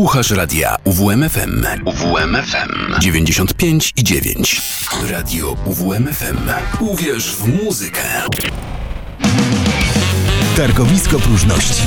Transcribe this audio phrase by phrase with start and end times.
[0.00, 1.64] Słuchasz radia UWMFM.
[1.84, 4.62] UWMFM 95 i 9.
[5.10, 6.36] Radio UWMFM.
[6.80, 8.02] Uwierz w muzykę.
[10.56, 11.82] Targowisko próżności.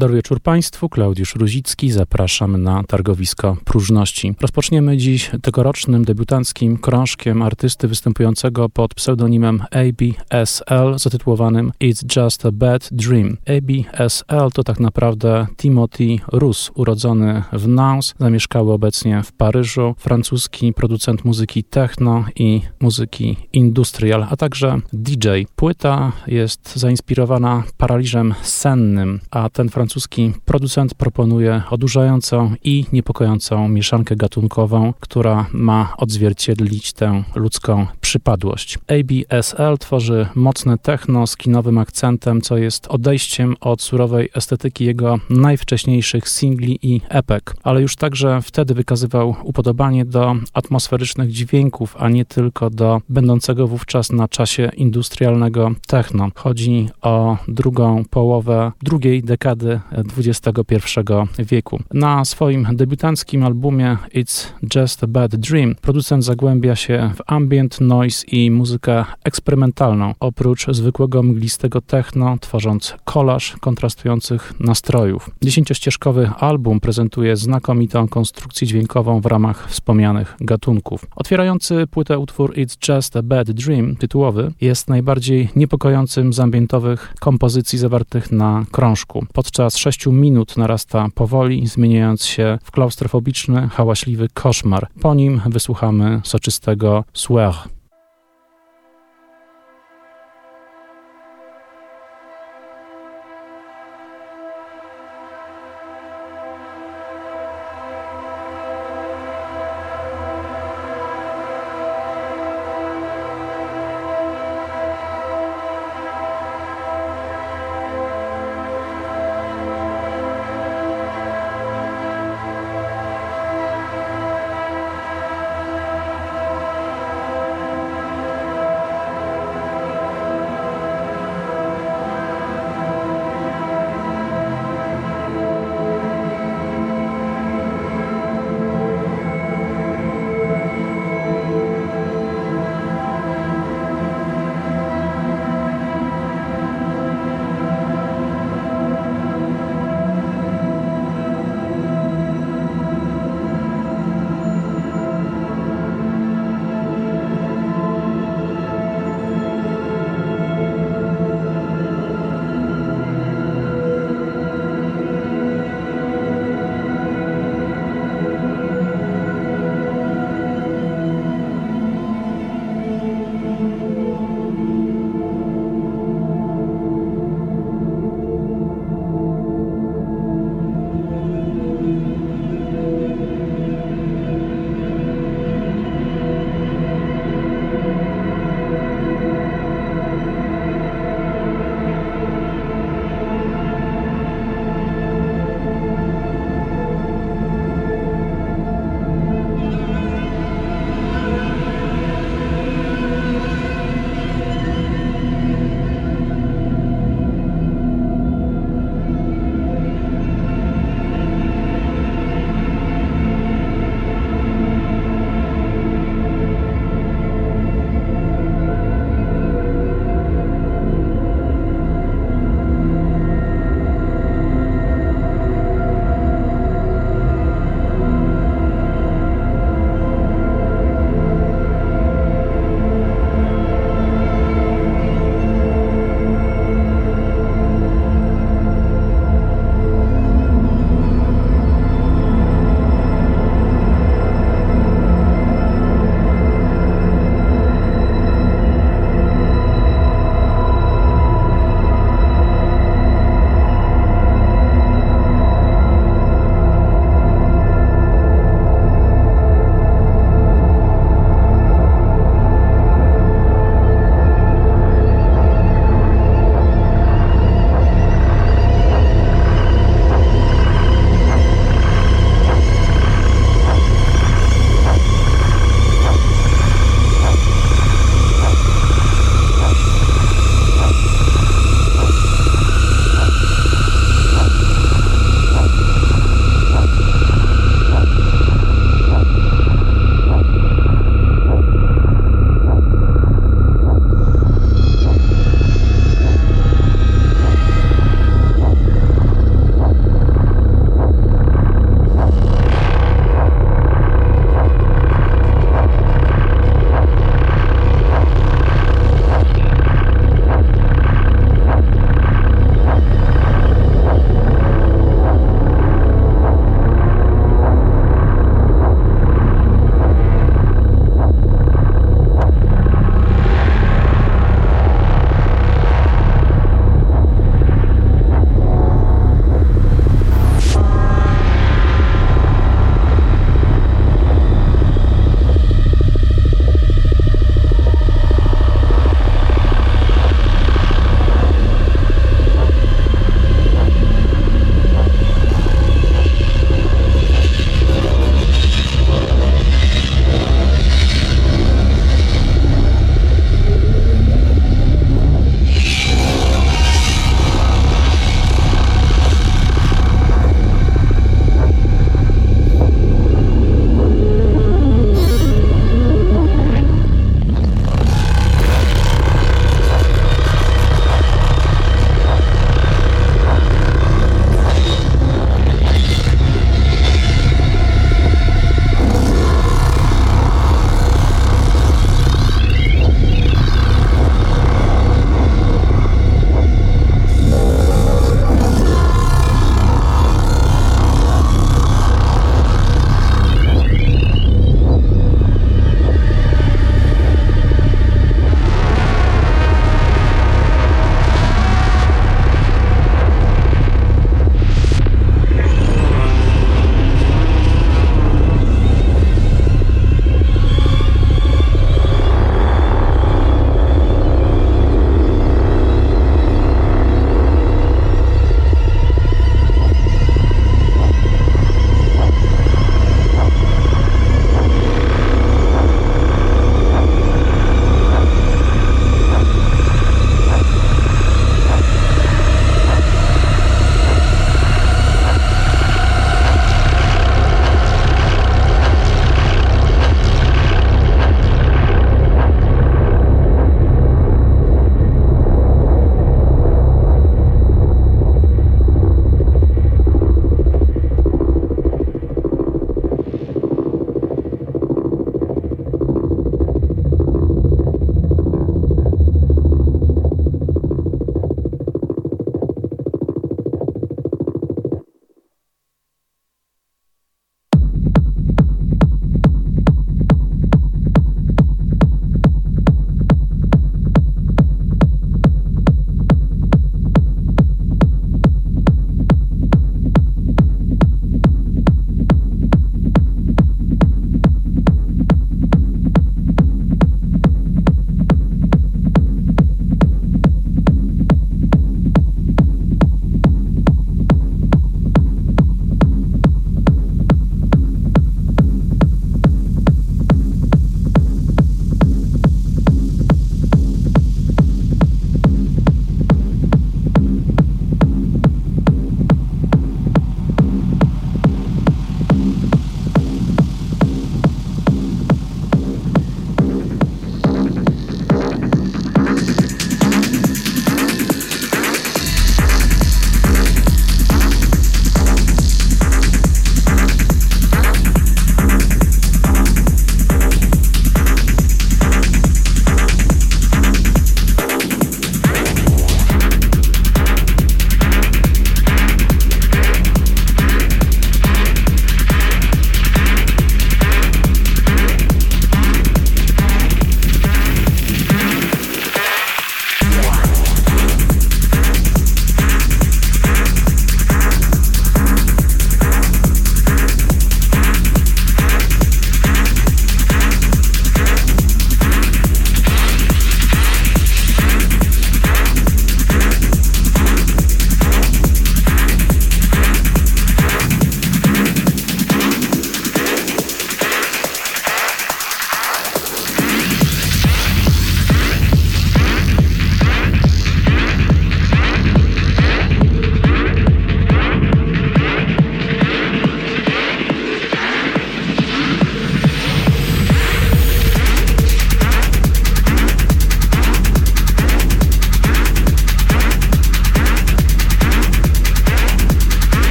[0.00, 4.34] Dobry wieczór Państwu, Klaudiusz Ruzicki, zapraszam na targowisko próżności.
[4.40, 12.88] Rozpoczniemy dziś tegorocznym debiutanckim krążkiem artysty występującego pod pseudonimem ABSL zatytułowanym It's Just a Bad
[12.92, 13.36] Dream.
[13.46, 21.24] ABSL to tak naprawdę Timothy Rus, urodzony w Nantes, zamieszkały obecnie w Paryżu, francuski producent
[21.24, 25.28] muzyki techno i muzyki industrial, a także DJ.
[25.56, 34.16] Płyta jest zainspirowana paraliżem sennym, a ten francuski francuski producent proponuje odurzającą i niepokojącą mieszankę
[34.16, 38.78] gatunkową, która ma odzwierciedlić tę ludzką przypadłość.
[38.88, 46.28] ABSL tworzy mocne techno z kinowym akcentem, co jest odejściem od surowej estetyki jego najwcześniejszych
[46.28, 52.70] singli i epek, ale już także wtedy wykazywał upodobanie do atmosferycznych dźwięków, a nie tylko
[52.70, 56.28] do będącego wówczas na czasie industrialnego techno.
[56.34, 59.79] Chodzi o drugą połowę drugiej dekady
[60.18, 61.00] XXI
[61.38, 61.80] wieku.
[61.94, 68.26] Na swoim debiutanckim albumie It's Just a Bad Dream producent zagłębia się w ambient, noise
[68.26, 75.30] i muzykę eksperymentalną, oprócz zwykłego mglistego techno, tworząc kolaż kontrastujących nastrojów.
[75.42, 81.06] Dziesięciościeżkowy album prezentuje znakomitą konstrukcję dźwiękową w ramach wspomnianych gatunków.
[81.16, 87.78] Otwierający płytę utwór It's Just a Bad Dream, tytułowy, jest najbardziej niepokojącym z ambientowych kompozycji
[87.78, 89.26] zawartych na krążku.
[89.32, 94.88] Podczas sześciu minut narasta powoli, zmieniając się w klaustrofobiczny, hałaśliwy koszmar.
[95.00, 97.54] Po nim wysłuchamy soczystego Swear.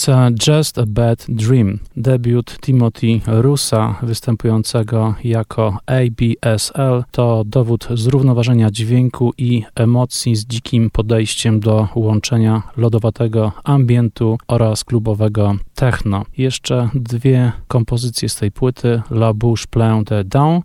[0.00, 8.70] It's a Just a Bad Dream, debiut Timothy Rusa, występującego jako ABSL, to dowód zrównoważenia
[8.70, 16.24] dźwięku i emocji z dzikim podejściem do łączenia lodowatego ambientu oraz klubowego techno.
[16.38, 20.24] Jeszcze dwie kompozycje z tej płyty, La Bouche Plein de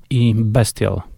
[0.09, 1.14] i Bestial.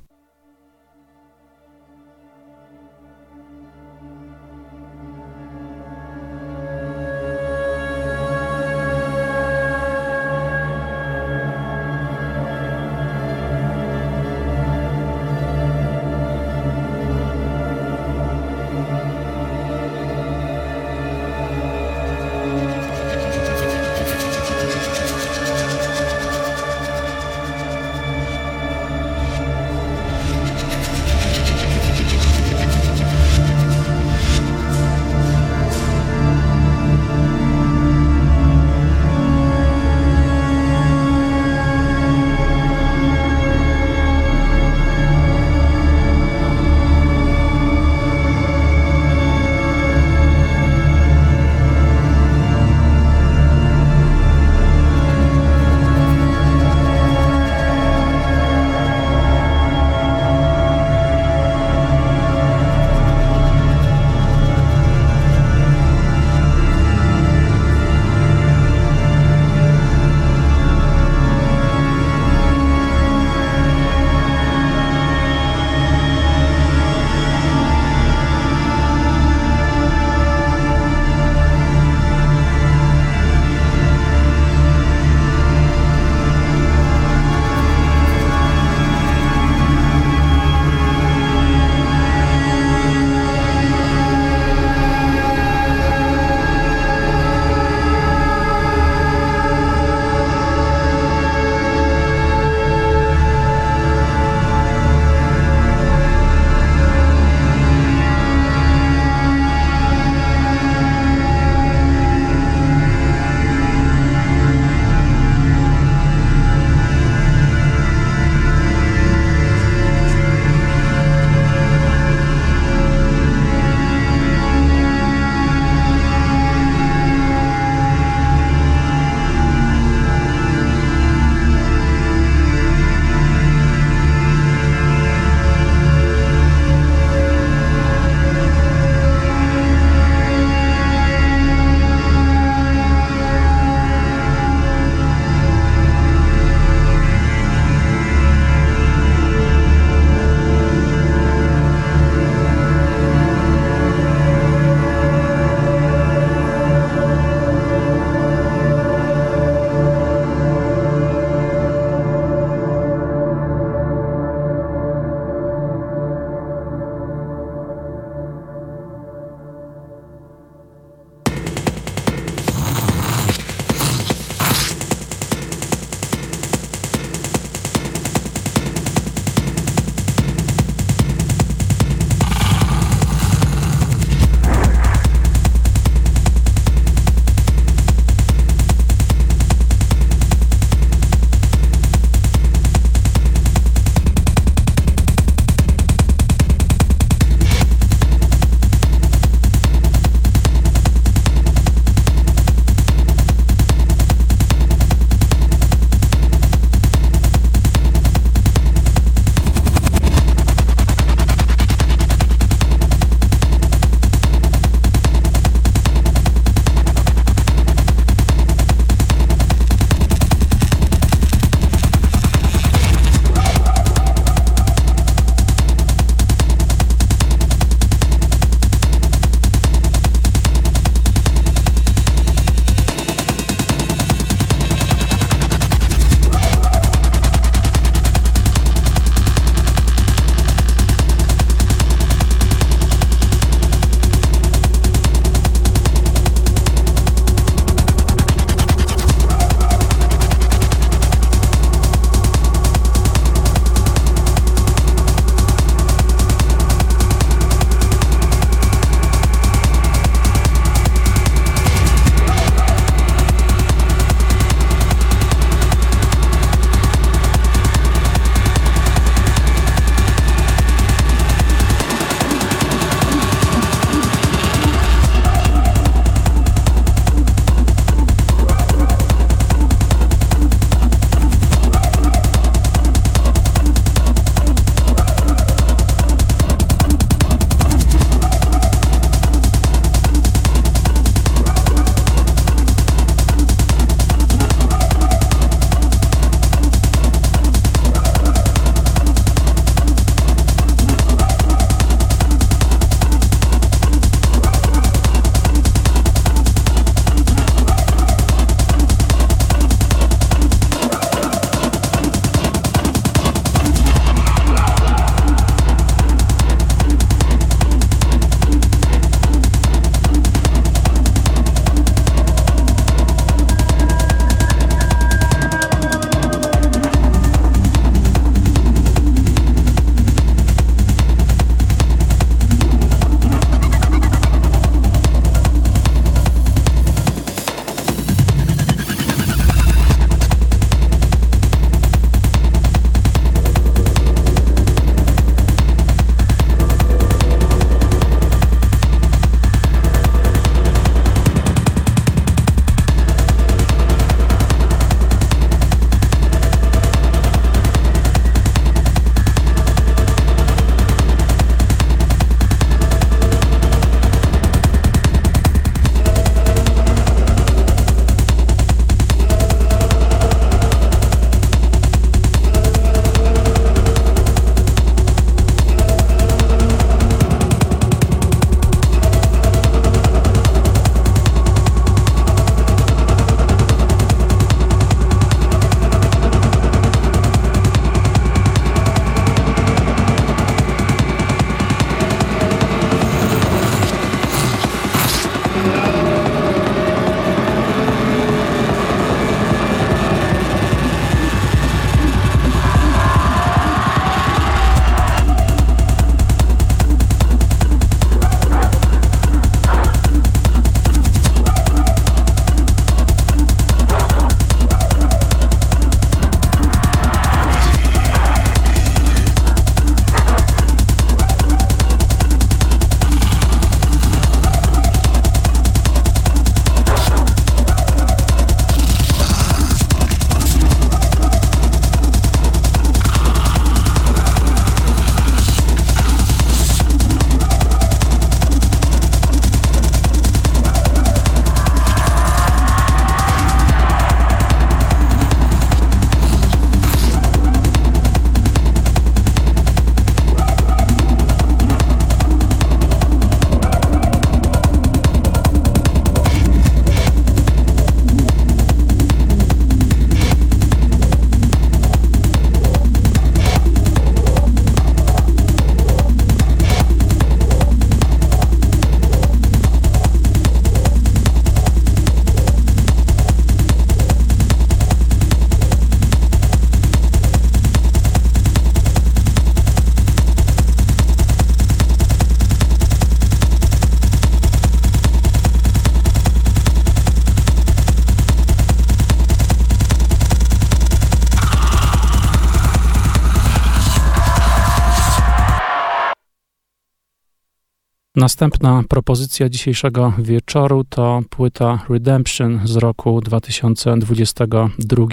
[498.17, 505.05] Następna propozycja dzisiejszego wieczoru to płyta Redemption z roku 2022.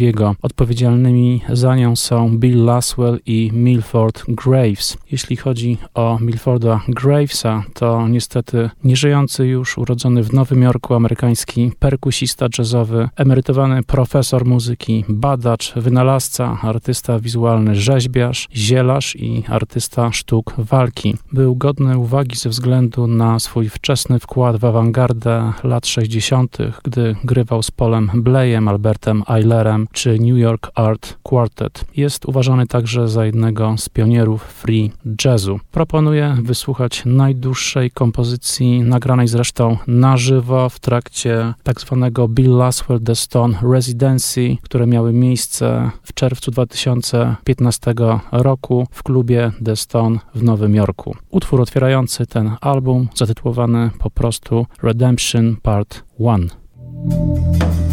[0.43, 4.97] Odpowiedzialnymi za nią są Bill Laswell i Milford Graves.
[5.11, 12.47] Jeśli chodzi o Milforda Gravesa, to niestety nieżyjący już, urodzony w Nowym Jorku amerykański perkusista
[12.59, 21.17] jazzowy, emerytowany profesor muzyki, badacz, wynalazca, artysta wizualny, rzeźbiarz, zielarz i artysta sztuk walki.
[21.33, 27.63] Był godny uwagi ze względu na swój wczesny wkład w awangardę lat 60., gdy grywał
[27.63, 31.85] z Polem Blayem, Albertem Eilerem czy New York Art Quartet.
[31.97, 34.93] Jest uważany także za jednego z pionierów free
[35.25, 35.61] jazzu.
[35.71, 43.15] Proponuję wysłuchać najdłuższej kompozycji, nagranej zresztą na żywo w trakcie tak zwanego Bill Laswell The
[43.15, 47.95] Stone Residency, które miały miejsce w czerwcu 2015
[48.33, 51.17] roku w klubie The Stone w Nowym Jorku.
[51.31, 52.84] Utwór otwierający ten album
[53.15, 57.84] zatytułowany po prostu Redemption Part 1.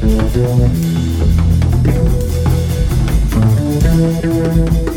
[0.00, 0.34] Thank
[4.24, 4.89] you.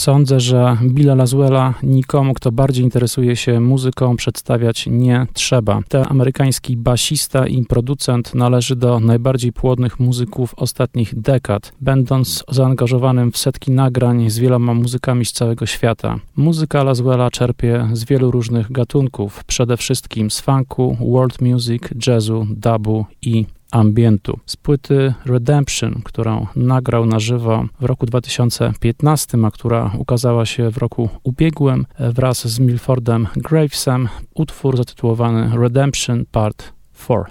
[0.00, 5.80] Sądzę, że Billa Laswella nikomu, kto bardziej interesuje się muzyką, przedstawiać nie trzeba.
[5.88, 13.38] Ten amerykański basista i producent należy do najbardziej płodnych muzyków ostatnich dekad, będąc zaangażowanym w
[13.38, 16.18] setki nagrań z wieloma muzykami z całego świata.
[16.36, 23.04] Muzyka Laswella czerpie z wielu różnych gatunków, przede wszystkim z funku, world music, jazzu, dubu
[23.22, 24.38] i ambientu.
[24.46, 30.78] Z płyty Redemption, którą nagrał na żywo w roku 2015, a która ukazała się w
[30.78, 37.24] roku ubiegłym wraz z Milfordem Gravesem, utwór zatytułowany Redemption Part 4.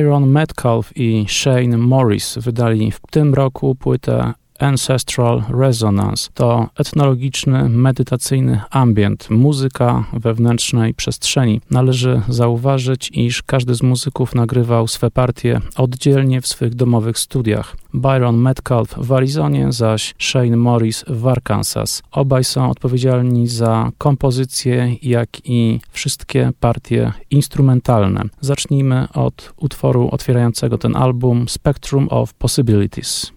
[0.00, 6.30] Byron Metcalf i Shane Morris wydali w tym roku płytę Ancestral Resonance.
[6.34, 11.60] To etnologiczny, medytacyjny ambient, muzyka wewnętrznej przestrzeni.
[11.70, 17.76] Należy zauważyć, iż każdy z muzyków nagrywał swe partie oddzielnie w swych domowych studiach.
[17.94, 22.02] Byron Metcalf w Arizonie, zaś Shane Morris w Arkansas.
[22.10, 28.22] Obaj są odpowiedzialni za kompozycję, jak i wszystkie partie instrumentalne.
[28.40, 33.32] Zacznijmy od utworu otwierającego ten album Spectrum of Possibilities.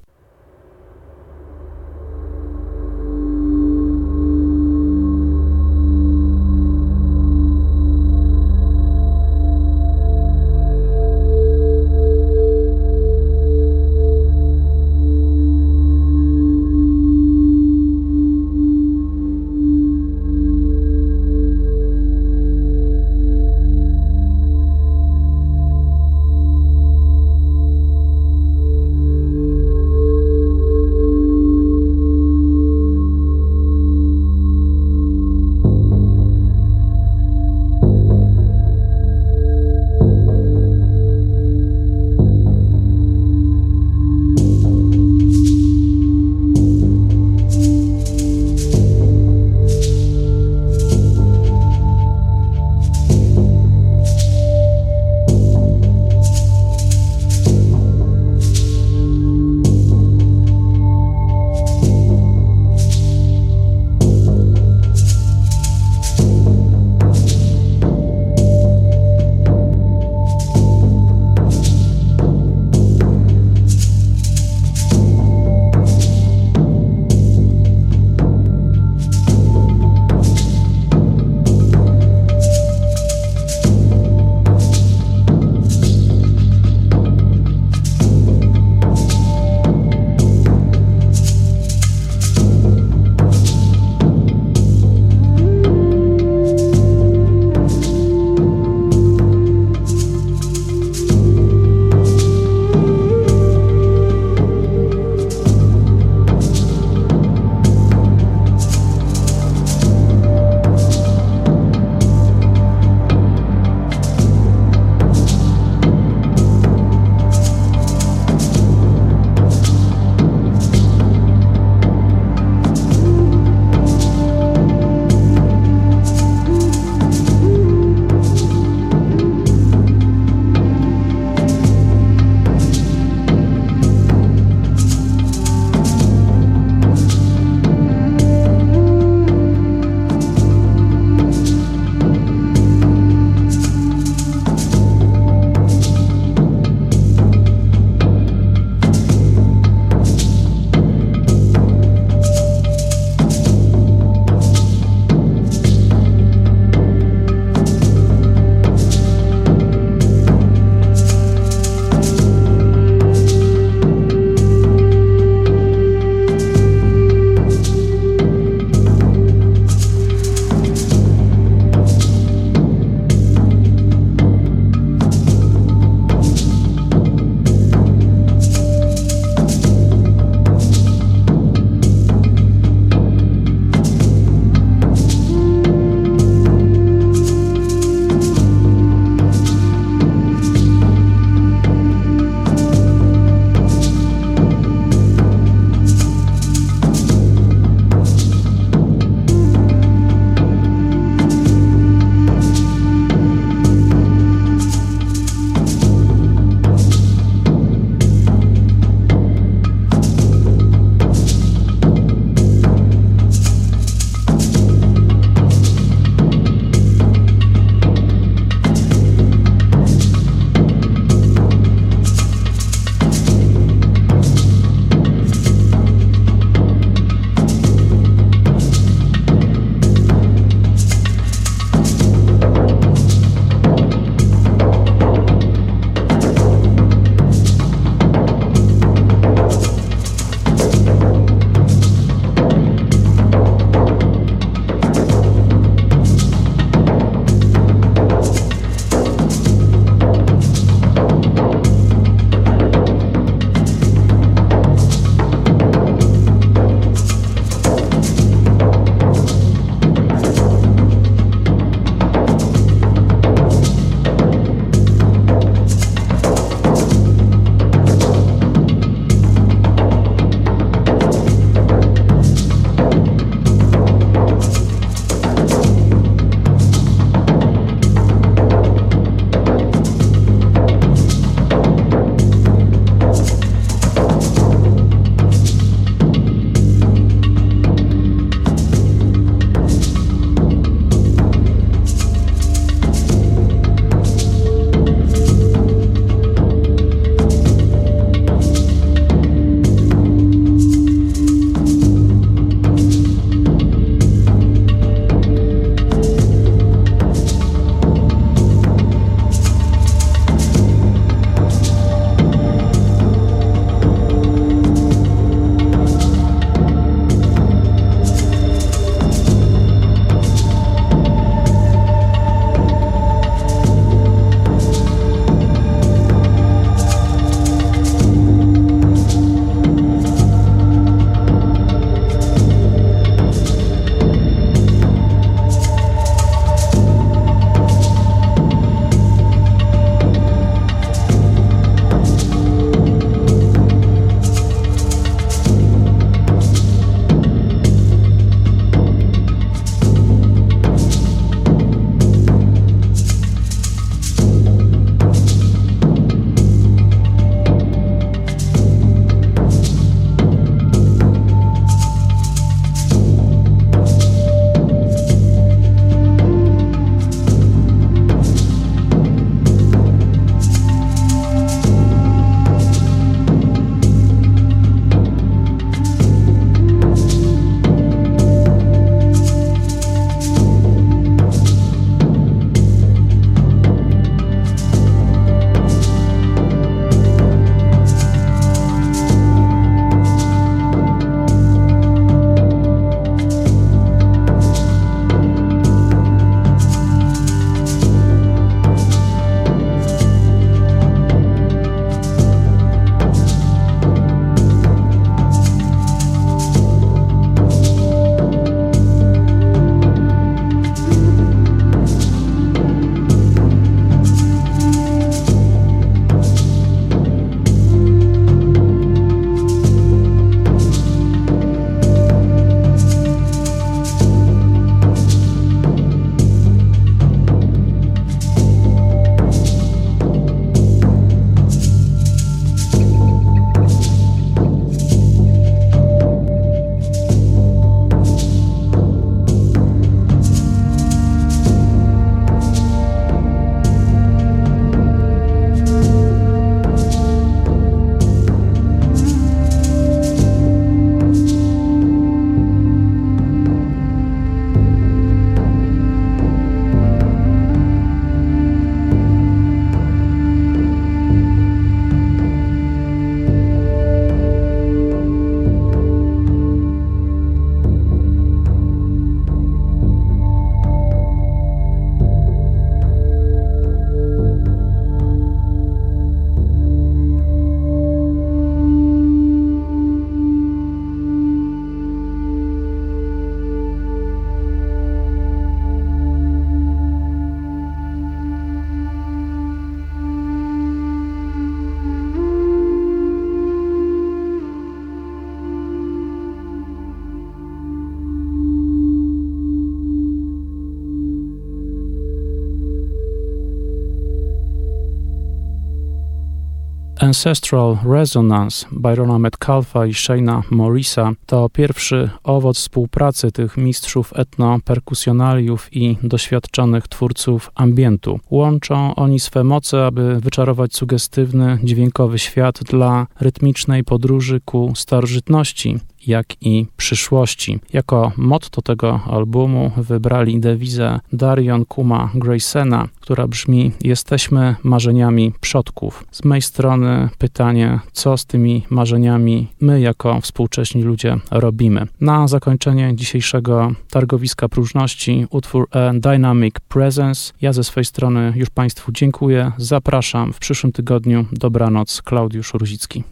[507.13, 515.97] Ancestral Resonance Byrona Metcalfa i Shayna Morrisa to pierwszy owoc współpracy tych mistrzów etno-perkusjonaliów i
[516.03, 518.19] doświadczonych twórców ambientu.
[518.29, 526.25] Łączą oni swe moce, aby wyczarować sugestywny, dźwiękowy świat dla rytmicznej podróży ku starożytności, jak
[526.41, 527.59] i przyszłości.
[527.73, 536.05] Jako motto tego albumu wybrali dewizę Darion Kuma Graysena, która brzmi Jesteśmy marzeniami przodków.
[536.11, 541.87] Z mojej strony pytanie, co z tymi marzeniami my jako współcześni ludzie robimy.
[542.01, 547.33] Na zakończenie dzisiejszego targowiska próżności utwór A Dynamic Presence.
[547.41, 549.51] Ja ze swojej strony już Państwu dziękuję.
[549.57, 551.25] Zapraszam w przyszłym tygodniu.
[551.31, 553.03] Dobranoc, Klaudiusz Ruzicki.